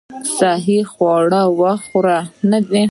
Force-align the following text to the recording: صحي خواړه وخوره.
صحي 0.37 0.79
خواړه 0.91 1.41
وخوره. 1.59 2.19